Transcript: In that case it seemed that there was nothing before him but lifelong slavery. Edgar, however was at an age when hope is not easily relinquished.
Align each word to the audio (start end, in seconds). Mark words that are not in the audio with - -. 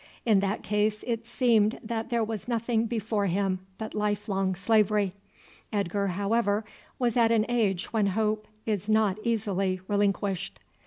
In 0.25 0.39
that 0.39 0.63
case 0.63 1.03
it 1.05 1.27
seemed 1.27 1.77
that 1.83 2.09
there 2.09 2.23
was 2.23 2.47
nothing 2.47 2.87
before 2.87 3.27
him 3.27 3.59
but 3.77 3.93
lifelong 3.93 4.55
slavery. 4.55 5.13
Edgar, 5.71 6.07
however 6.07 6.65
was 6.97 7.15
at 7.15 7.31
an 7.31 7.45
age 7.47 7.93
when 7.93 8.07
hope 8.07 8.47
is 8.65 8.89
not 8.89 9.19
easily 9.21 9.79
relinquished. 9.87 10.57